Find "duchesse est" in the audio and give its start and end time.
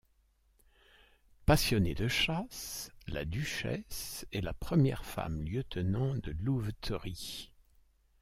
3.23-4.41